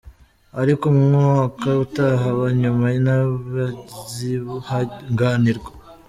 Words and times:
Ariko 0.61 0.83
umwaka 0.93 1.67
utaha 1.85 2.25
aba 2.33 2.47
nyuma 2.59 2.85
ntibazihanganirwa. 3.03 5.69